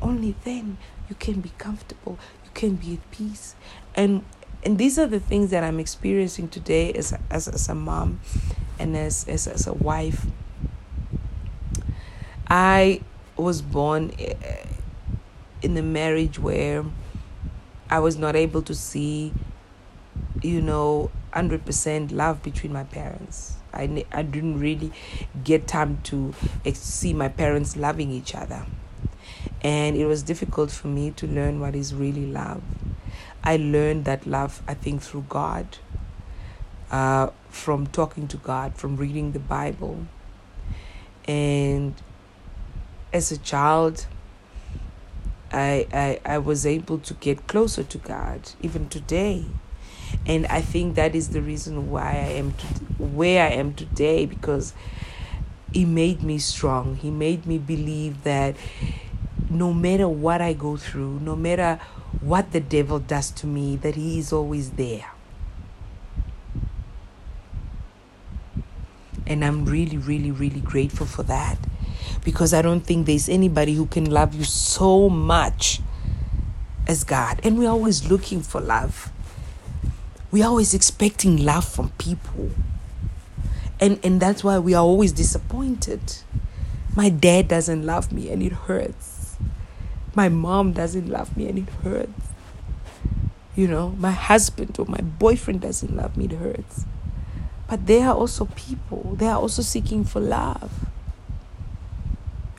only 0.02 0.34
then 0.42 0.78
you 1.08 1.14
can 1.14 1.40
be 1.40 1.52
comfortable, 1.58 2.18
you 2.44 2.50
can 2.54 2.74
be 2.74 2.94
at 2.94 3.10
peace. 3.12 3.54
And 3.94 4.24
and 4.64 4.78
these 4.78 4.98
are 4.98 5.06
the 5.06 5.20
things 5.20 5.50
that 5.50 5.62
I'm 5.62 5.78
experiencing 5.78 6.48
today 6.48 6.92
as 6.92 7.14
as, 7.30 7.46
as 7.46 7.68
a 7.68 7.74
mom 7.76 8.20
and 8.80 8.96
as, 8.96 9.28
as 9.28 9.46
as 9.46 9.68
a 9.68 9.72
wife. 9.72 10.26
I 12.48 13.00
was 13.36 13.62
born 13.62 14.10
eh, 14.18 14.34
in 15.62 15.76
a 15.76 15.82
marriage 15.82 16.40
where 16.40 16.84
I 17.88 18.00
was 18.00 18.16
not 18.16 18.34
able 18.34 18.62
to 18.62 18.74
see, 18.74 19.32
you 20.42 20.60
know, 20.60 21.12
100% 21.32 22.12
love 22.12 22.42
between 22.42 22.72
my 22.72 22.84
parents. 22.84 23.54
I, 23.72 24.04
I 24.12 24.22
didn't 24.22 24.58
really 24.58 24.92
get 25.44 25.68
time 25.68 26.00
to 26.04 26.34
see 26.72 27.12
my 27.12 27.28
parents 27.28 27.76
loving 27.76 28.10
each 28.10 28.34
other. 28.34 28.66
And 29.62 29.96
it 29.96 30.06
was 30.06 30.22
difficult 30.22 30.70
for 30.70 30.88
me 30.88 31.10
to 31.12 31.26
learn 31.26 31.60
what 31.60 31.74
is 31.74 31.94
really 31.94 32.26
love. 32.26 32.62
I 33.44 33.56
learned 33.56 34.04
that 34.04 34.26
love, 34.26 34.62
I 34.66 34.74
think, 34.74 35.02
through 35.02 35.26
God, 35.28 35.78
uh, 36.90 37.30
from 37.48 37.86
talking 37.86 38.28
to 38.28 38.36
God, 38.36 38.76
from 38.76 38.96
reading 38.96 39.32
the 39.32 39.38
Bible. 39.38 40.06
And 41.26 41.94
as 43.12 43.30
a 43.30 43.38
child, 43.38 44.06
I, 45.52 45.86
I, 45.92 46.20
I 46.24 46.38
was 46.38 46.66
able 46.66 46.98
to 46.98 47.14
get 47.14 47.46
closer 47.46 47.82
to 47.82 47.98
God, 47.98 48.52
even 48.62 48.88
today 48.88 49.46
and 50.26 50.46
I 50.46 50.60
think 50.60 50.94
that 50.96 51.14
is 51.14 51.30
the 51.30 51.40
reason 51.40 51.90
why 51.90 52.10
I 52.10 52.32
am 52.38 52.52
to, 52.52 52.66
where 53.02 53.46
I 53.46 53.50
am 53.50 53.74
today 53.74 54.26
because 54.26 54.74
he 55.72 55.84
made 55.84 56.22
me 56.22 56.38
strong. 56.38 56.96
He 56.96 57.10
made 57.10 57.46
me 57.46 57.58
believe 57.58 58.24
that 58.24 58.56
no 59.48 59.72
matter 59.72 60.08
what 60.08 60.40
I 60.40 60.52
go 60.52 60.76
through, 60.76 61.20
no 61.20 61.34
matter 61.34 61.80
what 62.20 62.52
the 62.52 62.60
devil 62.60 62.98
does 62.98 63.30
to 63.32 63.46
me, 63.46 63.76
that 63.76 63.94
he 63.94 64.18
is 64.18 64.32
always 64.32 64.70
there. 64.72 65.06
And 69.26 69.44
I'm 69.44 69.64
really, 69.64 69.96
really, 69.96 70.30
really 70.30 70.60
grateful 70.60 71.06
for 71.06 71.22
that 71.24 71.58
because 72.24 72.52
I 72.52 72.62
don't 72.62 72.80
think 72.80 73.06
there's 73.06 73.28
anybody 73.28 73.74
who 73.74 73.86
can 73.86 74.10
love 74.10 74.34
you 74.34 74.44
so 74.44 75.08
much 75.08 75.80
as 76.86 77.04
God. 77.04 77.40
And 77.44 77.58
we're 77.58 77.70
always 77.70 78.10
looking 78.10 78.42
for 78.42 78.60
love. 78.60 79.12
We're 80.30 80.46
always 80.46 80.74
expecting 80.74 81.44
love 81.44 81.64
from 81.64 81.90
people. 81.98 82.50
And, 83.80 83.98
and 84.04 84.20
that's 84.20 84.44
why 84.44 84.58
we 84.58 84.74
are 84.74 84.84
always 84.84 85.12
disappointed. 85.12 86.00
My 86.94 87.08
dad 87.08 87.48
doesn't 87.48 87.84
love 87.84 88.12
me 88.12 88.30
and 88.30 88.42
it 88.42 88.52
hurts. 88.52 89.36
My 90.14 90.28
mom 90.28 90.72
doesn't 90.72 91.08
love 91.08 91.36
me 91.36 91.48
and 91.48 91.58
it 91.58 91.68
hurts. 91.82 92.28
You 93.56 93.68
know, 93.68 93.90
my 93.98 94.12
husband 94.12 94.76
or 94.78 94.86
my 94.86 95.00
boyfriend 95.00 95.60
doesn't 95.60 95.94
love 95.94 96.16
me, 96.16 96.26
it 96.26 96.32
hurts. 96.32 96.84
But 97.68 97.86
they 97.86 98.02
are 98.02 98.14
also 98.14 98.46
people, 98.56 99.14
they 99.18 99.26
are 99.26 99.38
also 99.38 99.62
seeking 99.62 100.04
for 100.04 100.20
love. 100.20 100.86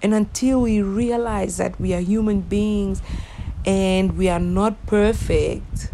And 0.04 0.14
until 0.14 0.62
we 0.62 0.82
realize 0.82 1.58
that 1.58 1.80
we 1.80 1.94
are 1.94 2.00
human 2.00 2.42
beings 2.42 3.02
and 3.66 4.18
we 4.18 4.30
are 4.30 4.40
not 4.40 4.86
perfect, 4.86 5.92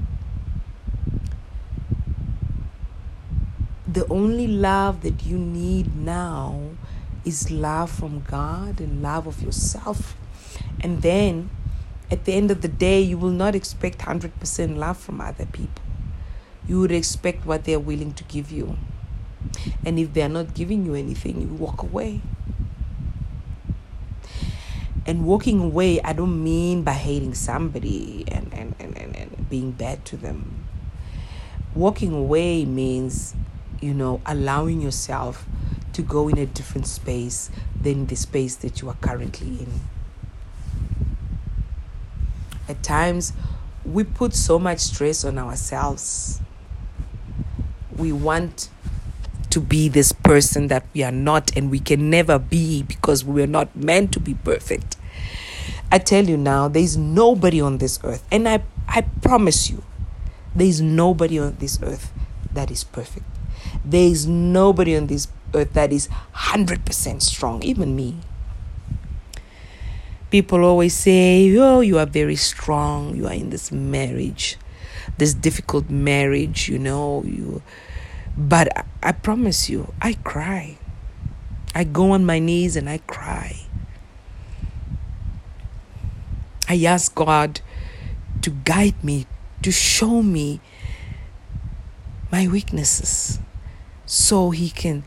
the 3.98 4.08
only 4.14 4.46
love 4.46 5.02
that 5.02 5.26
you 5.26 5.40
need 5.40 5.96
now 5.96 6.62
is 7.26 7.50
love 7.50 7.90
from 7.90 8.22
God 8.22 8.80
and 8.80 9.02
love 9.02 9.26
of 9.26 9.42
yourself. 9.42 10.16
And 10.80 11.02
then 11.02 11.50
at 12.12 12.26
the 12.26 12.34
end 12.34 12.52
of 12.52 12.62
the 12.62 12.68
day, 12.68 13.02
you 13.02 13.18
will 13.18 13.32
not 13.32 13.56
expect 13.56 13.98
100% 13.98 14.78
love 14.78 14.98
from 14.98 15.20
other 15.20 15.48
people. 15.48 15.82
You 16.68 16.80
would 16.82 16.92
expect 16.92 17.48
what 17.48 17.64
they're 17.64 17.80
willing 17.80 18.14
to 18.14 18.24
give 18.26 18.52
you. 18.52 18.78
And 19.84 19.98
if 19.98 20.14
they're 20.14 20.30
not 20.30 20.54
giving 20.54 20.86
you 20.86 20.94
anything, 20.94 21.42
you 21.42 21.48
walk 21.48 21.82
away. 21.82 22.22
And 25.08 25.26
walking 25.26 25.60
away, 25.60 26.00
I 26.02 26.14
don't 26.14 26.44
mean 26.44 26.84
by 26.84 26.94
hating 26.94 27.34
somebody 27.34 28.26
and, 28.28 28.54
and, 28.54 28.76
and, 28.78 28.96
and, 28.96 29.16
and 29.16 29.50
being 29.50 29.72
bad 29.72 30.06
to 30.06 30.18
them. 30.18 30.66
Walking 31.74 32.14
away 32.14 32.64
means 32.64 33.34
you 33.82 33.94
know, 33.94 34.22
allowing 34.26 34.82
yourself 34.82 35.46
to 35.94 36.02
go 36.02 36.28
in 36.28 36.38
a 36.38 36.46
different 36.46 36.88
space 36.88 37.50
than 37.80 38.06
the 38.08 38.16
space 38.16 38.56
that 38.58 38.82
you 38.82 38.90
are 38.90 38.98
currently 39.02 39.48
in. 39.48 39.82
At 42.68 42.84
times, 42.84 43.34
we 43.86 44.04
put 44.04 44.34
so 44.34 44.60
much 44.60 44.80
stress 44.80 45.24
on 45.24 45.38
ourselves. 45.38 46.42
We 47.96 48.12
want 48.12 48.70
to 49.50 49.62
be 49.62 49.88
this 49.90 50.12
person 50.12 50.68
that 50.68 50.86
we 50.94 51.04
are 51.04 51.12
not 51.12 51.56
and 51.56 51.72
we 51.72 51.80
can 51.80 52.10
never 52.10 52.38
be 52.38 52.84
because 52.84 53.24
we 53.24 53.42
are 53.42 53.48
not 53.48 53.76
meant 53.76 54.12
to 54.12 54.20
be 54.20 54.34
perfect. 54.34 54.98
I 55.90 56.00
tell 56.00 56.26
you 56.26 56.36
now, 56.36 56.68
there's 56.68 56.98
nobody 56.98 57.62
on 57.62 57.78
this 57.78 57.98
earth, 58.04 58.24
and 58.30 58.48
I, 58.48 58.62
I 58.90 59.02
promise 59.22 59.70
you, 59.70 59.84
there's 60.54 60.82
nobody 60.82 61.40
on 61.40 61.56
this 61.60 61.80
earth 61.82 62.12
that 62.52 62.70
is 62.70 62.84
perfect. 62.84 63.26
There 63.90 64.04
is 64.12 64.28
nobody 64.28 64.98
on 64.98 65.08
this 65.08 65.30
earth 65.54 65.72
that 65.72 65.94
is 65.94 66.10
100% 66.36 67.22
strong, 67.22 67.64
even 67.64 67.96
me. 67.96 68.18
People 70.30 70.66
always 70.66 70.94
say, 70.94 71.58
Oh, 71.58 71.80
you 71.80 71.98
are 71.98 72.06
very 72.06 72.36
strong. 72.36 73.16
You 73.16 73.28
are 73.28 73.34
in 73.34 73.50
this 73.50 73.72
marriage, 73.72 74.58
this 75.18 75.34
difficult 75.34 75.90
marriage, 75.90 76.68
you 76.68 76.78
know. 76.78 77.24
You 77.24 77.62
but 78.38 78.76
I, 78.78 78.84
I 79.02 79.12
promise 79.14 79.70
you, 79.70 79.94
I 80.02 80.16
cry. 80.16 80.78
I 81.74 81.86
go 81.86 82.12
on 82.12 82.26
my 82.26 82.40
knees 82.40 82.76
and 82.76 82.90
I 82.90 82.98
cry. 82.98 83.62
I 86.68 86.84
ask 86.84 87.16
God 87.16 87.62
to 88.42 88.50
guide 88.50 89.02
me, 89.02 89.28
to 89.62 89.72
show 89.72 90.22
me 90.22 90.60
my 92.30 92.50
weaknesses 92.50 93.40
so 94.08 94.50
He 94.50 94.72
can 94.72 95.04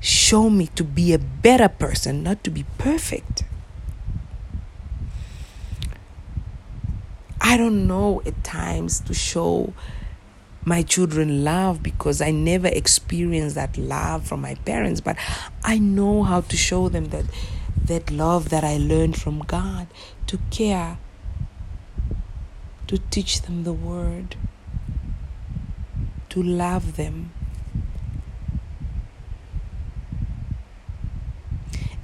show 0.00 0.48
me 0.48 0.68
to 0.68 0.84
be 0.84 1.12
a 1.12 1.18
better 1.18 1.68
person, 1.68 2.22
not 2.22 2.42
to 2.44 2.50
be 2.50 2.64
perfect. 2.78 3.44
I 7.40 7.56
don't 7.56 7.86
know 7.86 8.22
at 8.24 8.42
times 8.44 9.00
to 9.00 9.14
show 9.14 9.74
my 10.64 10.82
children 10.82 11.44
love 11.44 11.82
because 11.82 12.20
I 12.20 12.30
never 12.30 12.68
experienced 12.68 13.54
that 13.54 13.76
love 13.78 14.26
from 14.26 14.40
my 14.40 14.54
parents, 14.54 15.00
but 15.00 15.16
I 15.64 15.78
know 15.78 16.22
how 16.24 16.42
to 16.42 16.56
show 16.56 16.88
them 16.88 17.06
that 17.06 17.24
that 17.84 18.10
love 18.10 18.50
that 18.50 18.64
I 18.64 18.76
learned 18.76 19.16
from 19.18 19.38
God 19.40 19.86
to 20.26 20.38
care, 20.50 20.98
to 22.86 22.98
teach 23.10 23.42
them 23.42 23.64
the 23.64 23.72
word, 23.72 24.36
to 26.28 26.42
love 26.42 26.96
them. 26.96 27.32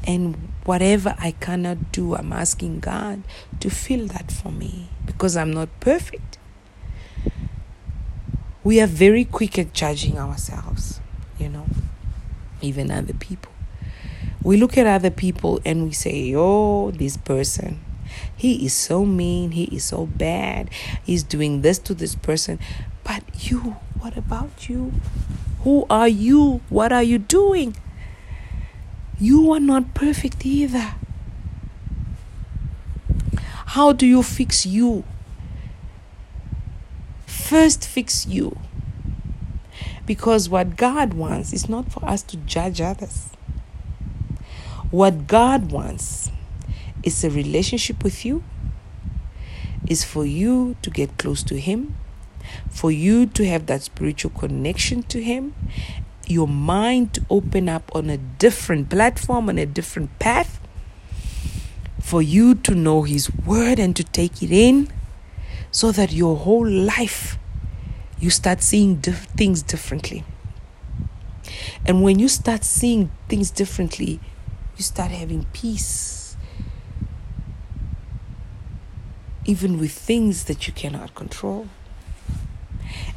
And 0.07 0.53
whatever 0.65 1.15
I 1.19 1.33
cannot 1.33 1.93
do, 1.93 2.15
I'm 2.15 2.33
asking 2.33 2.81
God 2.81 3.23
to 3.61 3.71
fill 3.71 4.07
that 4.09 4.31
for 4.31 4.53
me 4.53 4.89
because 5.07 5.37
I'm 5.37 5.53
not 5.53 5.69
perfect. 5.81 6.39
We 8.63 8.81
are 8.81 8.87
very 8.87 9.25
quick 9.25 9.59
at 9.59 9.73
judging 9.73 10.19
ourselves, 10.19 11.01
you 11.39 11.49
know, 11.49 11.67
even 12.61 12.91
other 12.91 13.15
people. 13.15 13.53
We 14.43 14.59
look 14.59 14.77
at 14.77 14.87
other 14.87 15.11
people 15.11 15.61
and 15.65 15.85
we 15.85 15.93
say, 15.93 16.35
oh, 16.35 16.91
this 16.91 17.17
person, 17.17 17.83
he 18.37 18.67
is 18.67 18.75
so 18.75 19.05
mean, 19.05 19.53
he 19.53 19.65
is 19.65 19.85
so 19.85 20.07
bad, 20.07 20.71
he's 21.03 21.23
doing 21.23 21.63
this 21.63 21.79
to 21.81 21.95
this 21.95 22.15
person. 22.15 22.59
But 23.05 23.23
you, 23.51 23.77
what 23.99 24.17
about 24.17 24.69
you? 24.69 24.93
Who 25.61 25.87
are 25.89 26.09
you? 26.09 26.61
What 26.69 26.93
are 26.93 27.03
you 27.03 27.19
doing? 27.19 27.77
You 29.18 29.52
are 29.52 29.61
not 29.61 29.94
perfect 29.94 30.44
either. 30.44 30.94
How 33.66 33.92
do 33.92 34.06
you 34.06 34.23
fix 34.23 34.66
you? 34.66 35.04
First, 37.26 37.87
fix 37.87 38.26
you. 38.26 38.56
Because 40.06 40.49
what 40.49 40.76
God 40.76 41.14
wants 41.14 41.52
is 41.52 41.68
not 41.68 41.90
for 41.90 42.04
us 42.04 42.23
to 42.25 42.37
judge 42.37 42.80
others. 42.80 43.30
What 44.90 45.26
God 45.26 45.71
wants 45.71 46.30
is 47.02 47.25
a 47.25 47.30
relationship 47.30 48.04
with 48.04 48.25
you, 48.25 48.44
is 49.87 50.04
for 50.04 50.25
you 50.25 50.76
to 50.83 50.90
get 50.90 51.18
close 51.18 51.42
to 51.44 51.59
Him, 51.59 51.97
for 52.71 52.90
you 52.90 53.26
to 53.26 53.47
have 53.47 53.66
that 53.66 53.83
spiritual 53.83 54.30
connection 54.30 55.02
to 55.04 55.23
Him, 55.23 55.54
your 56.31 56.49
mind 56.49 57.14
to 57.14 57.25
open 57.31 57.69
up 57.69 57.90
on 57.95 58.11
a 58.11 58.16
different 58.16 58.90
platform, 58.90 59.49
on 59.49 59.59
a 59.59 59.66
different 59.66 60.19
path, 60.19 60.61
for 62.00 62.23
you 62.23 62.54
to 62.54 62.75
know 62.75 63.02
His 63.02 63.33
Word 63.35 63.78
and 63.78 63.95
to 63.97 64.04
take 64.04 64.43
it 64.43 64.50
in, 64.50 64.93
so 65.71 65.90
that 65.93 66.12
your 66.12 66.37
whole 66.37 66.69
life 66.69 67.38
you 68.25 68.31
start 68.31 68.62
seeing 68.62 68.97
dif- 68.97 69.26
things 69.37 69.62
differently. 69.62 70.25
And 71.85 72.03
when 72.03 72.18
you 72.18 72.29
start 72.29 72.64
seeing 72.64 73.11
things 73.29 73.51
differently, 73.51 74.20
you 74.77 74.83
start 74.83 75.11
having 75.11 75.44
peace. 75.53 76.37
Even 79.44 79.79
with 79.79 79.92
things 79.92 80.44
that 80.44 80.66
you 80.66 80.72
cannot 80.72 81.14
control. 81.14 81.68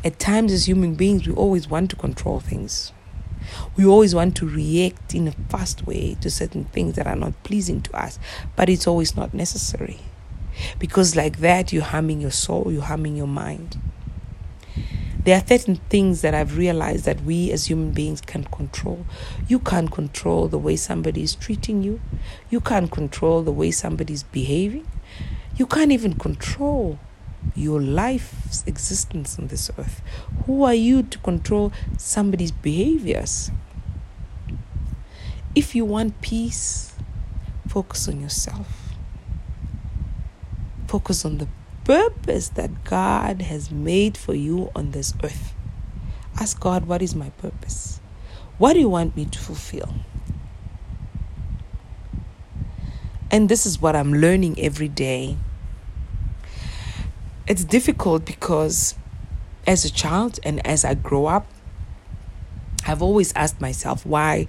At 0.03 0.19
times, 0.19 0.51
as 0.51 0.67
human 0.67 0.95
beings, 0.95 1.25
we 1.25 1.33
always 1.33 1.69
want 1.69 1.89
to 1.91 1.95
control 1.95 2.39
things. 2.41 2.91
We 3.75 3.85
always 3.85 4.13
want 4.13 4.35
to 4.37 4.47
react 4.47 5.15
in 5.15 5.27
a 5.27 5.31
fast 5.49 5.85
way 5.85 6.15
to 6.21 6.29
certain 6.29 6.65
things 6.65 6.95
that 6.95 7.07
are 7.07 7.15
not 7.15 7.41
pleasing 7.43 7.81
to 7.81 7.97
us, 7.97 8.19
but 8.55 8.69
it's 8.69 8.87
always 8.87 9.15
not 9.15 9.33
necessary. 9.33 9.99
Because, 10.79 11.15
like 11.15 11.37
that, 11.39 11.71
you're 11.71 11.83
harming 11.83 12.21
your 12.21 12.31
soul, 12.31 12.71
you're 12.71 12.81
harming 12.81 13.15
your 13.15 13.27
mind. 13.27 13.79
There 15.23 15.35
are 15.35 15.45
certain 15.45 15.75
things 15.89 16.21
that 16.21 16.33
I've 16.33 16.57
realized 16.57 17.03
that 17.05 17.21
we 17.23 17.51
as 17.51 17.65
human 17.65 17.91
beings 17.91 18.21
can 18.21 18.45
control. 18.45 19.05
You 19.47 19.59
can't 19.59 19.91
control 19.91 20.47
the 20.47 20.57
way 20.57 20.77
somebody 20.77 21.21
is 21.21 21.35
treating 21.35 21.83
you, 21.83 21.99
you 22.49 22.61
can't 22.61 22.89
control 22.89 23.43
the 23.43 23.51
way 23.51 23.71
somebody's 23.71 24.23
behaving, 24.23 24.87
you 25.57 25.65
can't 25.65 25.91
even 25.91 26.13
control 26.13 26.97
your 27.55 27.81
life's 27.81 28.63
existence 28.67 29.39
on 29.39 29.47
this 29.47 29.69
earth. 29.77 30.01
Who 30.45 30.63
are 30.63 30.73
you 30.73 31.03
to 31.03 31.17
control 31.19 31.71
somebody's 31.97 32.51
behaviors? 32.51 33.51
If 35.55 35.75
you 35.75 35.85
want 35.85 36.21
peace, 36.21 36.93
focus 37.67 38.07
on 38.07 38.21
yourself. 38.21 38.93
Focus 40.87 41.25
on 41.25 41.39
the 41.39 41.47
purpose 41.83 42.49
that 42.49 42.83
God 42.83 43.41
has 43.41 43.71
made 43.71 44.17
for 44.17 44.33
you 44.33 44.71
on 44.75 44.91
this 44.91 45.13
earth. 45.23 45.53
Ask 46.39 46.59
God, 46.59 46.85
what 46.85 47.01
is 47.01 47.15
my 47.15 47.29
purpose? 47.31 47.99
What 48.57 48.73
do 48.73 48.79
you 48.79 48.89
want 48.89 49.15
me 49.15 49.25
to 49.25 49.39
fulfill? 49.39 49.89
And 53.29 53.49
this 53.49 53.65
is 53.65 53.81
what 53.81 53.95
I'm 53.95 54.13
learning 54.13 54.59
every 54.59 54.87
day 54.87 55.37
it's 57.47 57.63
difficult 57.63 58.25
because 58.25 58.95
as 59.65 59.85
a 59.85 59.91
child 59.91 60.39
and 60.43 60.65
as 60.65 60.83
I 60.85 60.93
grow 60.93 61.25
up, 61.25 61.47
I've 62.85 63.01
always 63.01 63.33
asked 63.33 63.59
myself 63.59 64.05
why 64.05 64.47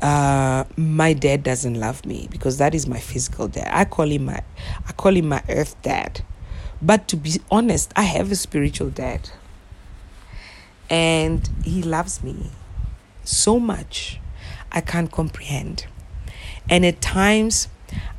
uh, 0.00 0.64
my 0.76 1.12
dad 1.12 1.42
doesn't 1.42 1.74
love 1.74 2.06
me 2.06 2.28
because 2.30 2.58
that 2.58 2.74
is 2.74 2.86
my 2.86 2.98
physical 2.98 3.48
dad. 3.48 3.68
I 3.70 3.84
call 3.84 4.10
him 4.10 4.26
my 4.26 4.42
I 4.86 4.92
call 4.92 5.16
him 5.16 5.28
my 5.28 5.42
earth 5.48 5.80
dad. 5.82 6.22
But 6.80 7.08
to 7.08 7.16
be 7.16 7.40
honest, 7.50 7.92
I 7.96 8.02
have 8.02 8.30
a 8.30 8.36
spiritual 8.36 8.90
dad. 8.90 9.30
And 10.88 11.48
he 11.64 11.82
loves 11.82 12.22
me 12.22 12.50
so 13.24 13.58
much 13.58 14.20
I 14.70 14.80
can't 14.80 15.10
comprehend. 15.10 15.86
And 16.70 16.86
at 16.86 17.00
times 17.00 17.68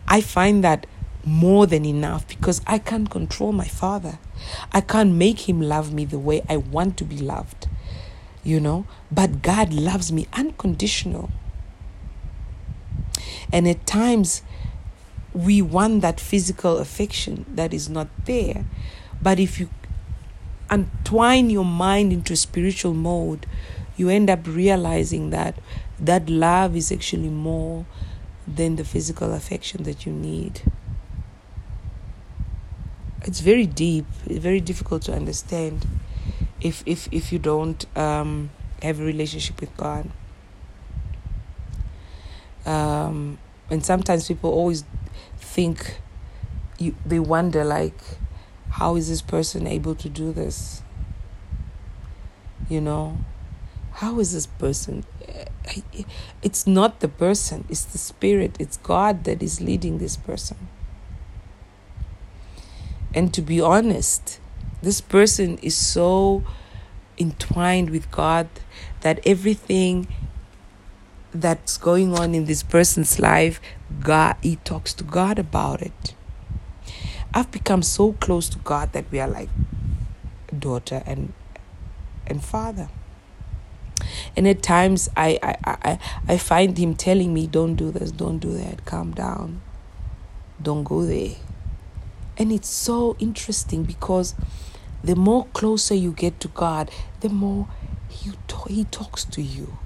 I 0.07 0.21
find 0.21 0.63
that 0.63 0.85
more 1.25 1.67
than 1.67 1.85
enough 1.85 2.27
because 2.27 2.61
I 2.65 2.77
can't 2.77 3.09
control 3.09 3.51
my 3.51 3.67
father. 3.67 4.19
I 4.71 4.81
can't 4.81 5.13
make 5.13 5.49
him 5.49 5.61
love 5.61 5.93
me 5.93 6.05
the 6.05 6.19
way 6.19 6.43
I 6.49 6.57
want 6.57 6.97
to 6.97 7.03
be 7.03 7.17
loved, 7.17 7.67
you 8.43 8.59
know. 8.59 8.85
But 9.11 9.41
God 9.41 9.73
loves 9.73 10.11
me 10.11 10.27
unconditional. 10.33 11.29
And 13.51 13.67
at 13.67 13.85
times, 13.85 14.41
we 15.33 15.61
want 15.61 16.01
that 16.01 16.19
physical 16.19 16.77
affection 16.77 17.45
that 17.53 17.73
is 17.73 17.89
not 17.89 18.07
there. 18.25 18.65
But 19.21 19.39
if 19.39 19.59
you 19.59 19.69
entwine 20.71 21.49
your 21.49 21.65
mind 21.65 22.13
into 22.13 22.35
spiritual 22.35 22.93
mode, 22.93 23.45
you 23.97 24.09
end 24.09 24.29
up 24.29 24.47
realizing 24.47 25.29
that 25.31 25.55
that 25.99 26.29
love 26.29 26.75
is 26.75 26.91
actually 26.91 27.29
more 27.29 27.85
than 28.47 28.77
the 28.77 28.85
physical 28.85 29.33
affection 29.33 29.83
that 29.83 30.05
you 30.05 30.13
need 30.13 30.61
it's 33.23 33.39
very 33.39 33.65
deep, 33.65 34.05
very 34.25 34.59
difficult 34.59 35.01
to 35.03 35.13
understand 35.13 35.85
if 36.61 36.83
if 36.85 37.07
if 37.11 37.31
you 37.31 37.39
don't 37.39 37.85
um, 37.97 38.49
have 38.81 38.99
a 38.99 39.03
relationship 39.03 39.59
with 39.61 39.75
God. 39.77 40.09
Um, 42.65 43.39
and 43.69 43.83
sometimes 43.85 44.27
people 44.27 44.51
always 44.51 44.83
think 45.37 46.01
you 46.77 46.95
they 47.05 47.19
wonder 47.19 47.63
like 47.63 47.99
how 48.71 48.95
is 48.95 49.09
this 49.09 49.21
person 49.21 49.67
able 49.67 49.95
to 49.95 50.09
do 50.09 50.31
this? 50.31 50.83
You 52.69 52.81
know? 52.81 53.17
How 53.93 54.19
is 54.19 54.31
this 54.31 54.45
person 54.45 55.03
it's 56.41 56.65
not 56.65 56.99
the 56.99 57.07
person 57.07 57.65
it's 57.69 57.85
the 57.85 57.97
spirit 57.97 58.55
it's 58.59 58.77
god 58.77 59.23
that 59.23 59.43
is 59.43 59.61
leading 59.61 59.97
this 59.97 60.17
person 60.17 60.57
and 63.13 63.33
to 63.33 63.41
be 63.41 63.59
honest, 63.59 64.39
this 64.81 65.01
person 65.01 65.57
is 65.59 65.75
so 65.75 66.43
entwined 67.17 67.89
with 67.89 68.09
God 68.11 68.47
that 69.01 69.19
everything 69.25 70.07
that's 71.33 71.77
going 71.77 72.17
on 72.17 72.33
in 72.33 72.45
this 72.45 72.63
person's 72.63 73.19
life, 73.19 73.59
God, 73.99 74.35
he 74.41 74.57
talks 74.57 74.93
to 74.95 75.03
God 75.03 75.37
about 75.37 75.81
it. 75.81 76.13
I've 77.33 77.51
become 77.51 77.83
so 77.83 78.13
close 78.13 78.49
to 78.49 78.57
God 78.59 78.93
that 78.93 79.05
we 79.11 79.19
are 79.19 79.27
like 79.27 79.49
daughter 80.57 81.03
and 81.05 81.33
and 82.25 82.43
father. 82.43 82.89
And 84.35 84.47
at 84.47 84.63
times 84.63 85.09
I, 85.15 85.39
I, 85.43 85.55
I, 85.65 85.99
I 86.27 86.37
find 86.37 86.77
him 86.77 86.95
telling 86.95 87.33
me, 87.33 87.47
Don't 87.47 87.75
do 87.75 87.91
this, 87.91 88.11
don't 88.11 88.39
do 88.39 88.53
that, 88.53 88.85
calm 88.85 89.11
down, 89.11 89.61
don't 90.61 90.83
go 90.83 91.05
there. 91.05 91.35
And 92.39 92.53
it's 92.53 92.69
so 92.69 93.17
interesting 93.19 93.83
because 93.83 94.33
the 95.03 95.15
more 95.15 95.45
closer 95.53 95.93
you 95.93 96.13
get 96.13 96.39
to 96.39 96.47
God, 96.47 96.89
the 97.19 97.29
more 97.29 97.67
he, 98.09 98.31
he 98.67 98.85
talks 98.85 99.25
to 99.25 99.41
you. 99.41 99.77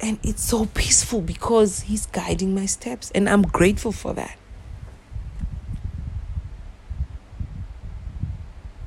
And 0.00 0.18
it's 0.22 0.44
so 0.44 0.66
peaceful 0.66 1.20
because 1.20 1.80
he's 1.80 2.06
guiding 2.06 2.54
my 2.54 2.66
steps, 2.66 3.10
and 3.12 3.28
I'm 3.28 3.42
grateful 3.42 3.92
for 3.92 4.14
that. 4.14 4.38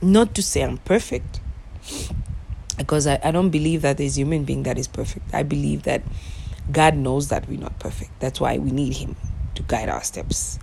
Not 0.02 0.34
to 0.36 0.42
say 0.42 0.64
I'm 0.64 0.78
perfect, 0.78 1.42
because 2.78 3.08
I, 3.08 3.20
I 3.22 3.32
don't 3.32 3.50
believe 3.50 3.82
that 3.82 3.98
there's 3.98 4.18
a 4.18 4.22
human 4.22 4.46
being 4.46 4.64
that 4.64 4.78
is 4.78 4.88
perfect. 4.88 5.34
I 5.34 5.44
believe 5.44 5.84
that 5.84 6.04
God 6.72 6.96
knows 6.96 7.28
that 7.30 7.50
we're 7.50 7.60
not 7.60 7.78
perfect. 7.80 8.12
That's 8.20 8.40
why 8.40 8.58
we 8.58 8.72
need 8.72 8.96
Him 8.96 9.18
to 9.56 9.64
guide 9.64 9.90
our 9.90 10.04
steps, 10.04 10.60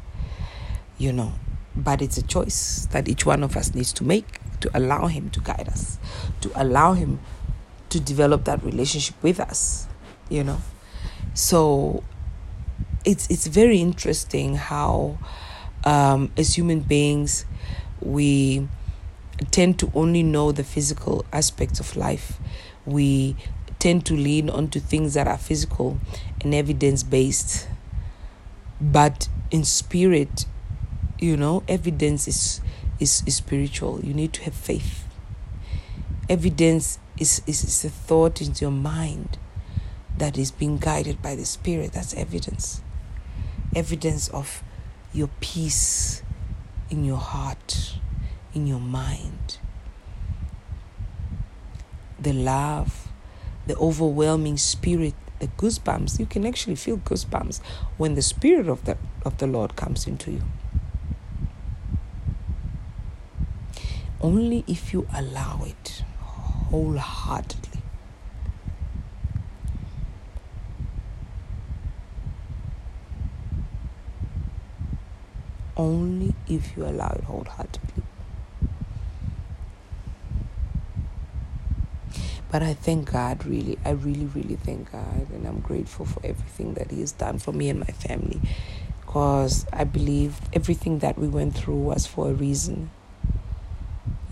you 0.99 1.13
know. 1.13 1.33
But 1.75 2.01
it's 2.01 2.17
a 2.17 2.23
choice 2.23 2.89
that 2.93 3.09
each 3.09 3.27
one 3.27 3.43
of 3.43 3.57
us 3.57 3.75
needs 3.75 3.93
to 3.95 4.05
make 4.05 4.41
to 4.61 4.71
allow 4.75 5.07
Him 5.07 5.31
to 5.31 5.41
guide 5.41 5.69
us, 5.69 5.99
to 6.41 6.51
allow 6.55 6.95
Him 6.95 7.21
to 7.91 8.01
develop 8.01 8.45
that 8.45 8.63
relationship 8.63 9.15
with 9.23 9.39
us, 9.41 9.87
you 10.29 10.43
know. 10.43 10.59
So 11.35 12.03
it's 13.05 13.31
it's 13.31 13.47
very 13.47 13.79
interesting 13.79 14.57
how 14.57 15.19
um, 15.85 16.33
as 16.37 16.57
human 16.57 16.81
beings 16.81 17.45
we 18.01 18.67
tend 19.51 19.79
to 19.79 19.91
only 19.95 20.23
know 20.23 20.53
the 20.53 20.65
physical 20.65 21.25
aspects 21.33 21.81
of 21.81 21.97
life. 21.97 22.39
We 22.85 23.37
tend 23.79 24.07
to 24.07 24.15
lean 24.15 24.49
onto 24.49 24.81
things 24.81 25.15
that 25.15 25.29
are 25.29 25.39
physical 25.39 25.99
and 26.41 26.55
evidence 26.55 27.03
based. 27.03 27.69
But 28.81 29.29
in 29.51 29.65
spirit, 29.65 30.47
you 31.19 31.37
know, 31.37 31.63
evidence 31.69 32.29
is, 32.29 32.61
is, 33.01 33.23
is 33.27 33.37
spiritual. 33.37 34.01
You 34.03 34.15
need 34.15 34.33
to 34.35 34.43
have 34.45 34.55
faith. 34.55 35.05
Evidence 36.29 36.99
is, 37.19 37.43
is, 37.47 37.65
is 37.65 37.85
a 37.85 37.91
thought 37.91 38.41
in 38.41 38.55
your 38.59 38.71
mind 38.71 39.39
that 40.19 40.37
is 40.37 40.51
being 40.51 40.79
guided 40.79 41.23
by 41.23 41.35
the 41.35 41.45
Spirit. 41.45 41.93
That's 41.93 42.15
evidence. 42.15 42.81
Evidence 43.75 44.29
of 44.29 44.63
your 45.13 45.31
peace 45.41 46.23
in 46.91 47.05
your 47.05 47.19
heart 47.19 47.97
in 48.57 48.67
your 48.67 48.81
mind. 48.81 49.59
The 52.19 52.33
love, 52.33 53.09
the 53.67 53.77
overwhelming 53.77 54.57
spirit, 54.57 55.15
the 55.39 55.49
goosebumps. 55.49 56.19
You 56.19 56.27
can 56.27 56.47
actually 56.47 56.77
feel 56.77 56.97
goosebumps 56.97 57.61
when 57.99 58.15
the 58.15 58.23
spirit 58.23 58.69
of 58.69 58.85
the 58.87 58.97
of 59.25 59.37
the 59.39 59.47
Lord 59.47 59.77
comes 59.77 60.07
into 60.07 60.33
you. 60.33 60.43
Only 64.27 64.65
if 64.67 64.93
you 64.93 65.07
allow 65.15 65.63
it 65.65 66.03
wholeheartedly. 66.19 67.81
Only 75.77 76.35
if 76.49 76.77
you 76.77 76.87
allow 76.87 77.11
it 77.11 77.23
wholeheartedly. 77.23 78.03
But 82.51 82.65
I 82.65 82.75
thank 82.75 83.13
God, 83.13 83.47
really. 83.47 83.79
I 83.85 83.91
really, 83.91 84.27
really 84.27 84.57
thank 84.57 84.91
God. 84.91 85.31
And 85.33 85.47
I'm 85.47 85.61
grateful 85.61 86.05
for 86.05 86.19
everything 86.27 86.75
that 86.75 86.91
He 86.91 86.99
has 86.99 87.13
done 87.13 87.39
for 87.39 87.53
me 87.53 87.69
and 87.69 87.79
my 87.79 87.87
family. 87.87 88.41
Because 89.03 89.67
I 89.73 89.85
believe 89.85 90.41
everything 90.53 90.99
that 90.99 91.17
we 91.17 91.29
went 91.29 91.55
through 91.55 91.77
was 91.77 92.09
for 92.09 92.31
a 92.31 92.35
reason. 92.35 92.91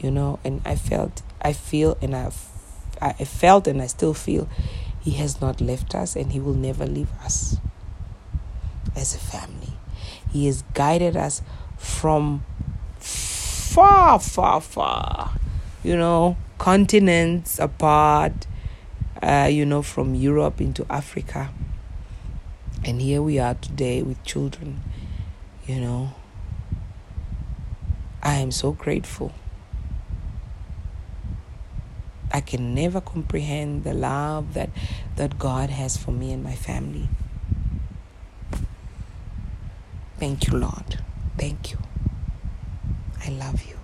You 0.04 0.10
know, 0.10 0.38
and 0.44 0.60
I 0.66 0.76
felt, 0.76 1.22
I 1.40 1.54
feel, 1.54 1.96
and 2.02 2.14
I've, 2.14 2.38
I 3.00 3.24
felt, 3.24 3.66
and 3.66 3.80
I 3.80 3.86
still 3.86 4.12
feel 4.12 4.46
He 5.00 5.12
has 5.12 5.40
not 5.40 5.62
left 5.62 5.94
us 5.94 6.14
and 6.14 6.32
He 6.32 6.40
will 6.40 6.52
never 6.52 6.84
leave 6.84 7.10
us 7.22 7.56
as 8.94 9.14
a 9.14 9.18
family. 9.18 9.72
He 10.30 10.44
has 10.44 10.60
guided 10.74 11.16
us 11.16 11.40
from 11.78 12.44
far, 12.98 14.20
far, 14.20 14.60
far, 14.60 15.38
you 15.82 15.96
know, 15.96 16.36
continents 16.58 17.58
apart, 17.58 18.46
uh, 19.22 19.48
you 19.50 19.64
know, 19.64 19.80
from 19.80 20.14
Europe 20.14 20.60
into 20.60 20.84
Africa. 20.90 21.48
And 22.84 23.00
here 23.00 23.22
we 23.22 23.38
are 23.38 23.54
today 23.54 24.02
with 24.02 24.22
children, 24.22 24.82
you 25.66 25.80
know. 25.80 26.10
I 28.22 28.34
am 28.34 28.50
so 28.50 28.72
grateful. 28.72 29.32
I 32.34 32.42
can 32.42 32.74
never 32.74 33.00
comprehend 33.00 33.84
the 33.84 33.94
love 33.94 34.54
that, 34.54 34.70
that 35.16 35.38
God 35.38 35.70
has 35.70 35.96
for 35.96 36.12
me 36.12 36.32
and 36.32 36.44
my 36.44 36.56
family. 36.56 37.08
Thank 40.18 40.48
you, 40.48 40.58
Lord. 40.58 41.00
Thank 41.38 41.72
you. 41.72 41.78
I 43.24 43.30
love 43.30 43.64
you. 43.64 43.78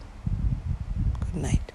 Good 1.20 1.42
night. 1.42 1.69